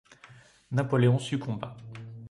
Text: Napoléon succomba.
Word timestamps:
Napoléon 0.71 1.19
succomba. 1.19 1.77